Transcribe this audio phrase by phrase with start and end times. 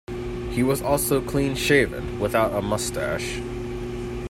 [0.49, 3.39] He was also clean shaven, without a moustache.